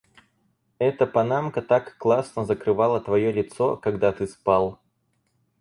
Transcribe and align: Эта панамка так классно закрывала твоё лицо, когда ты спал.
Эта 0.79 1.05
панамка 1.05 1.61
так 1.61 1.95
классно 1.99 2.43
закрывала 2.43 2.99
твоё 3.01 3.31
лицо, 3.31 3.77
когда 3.77 4.11
ты 4.11 4.25
спал. 4.25 4.79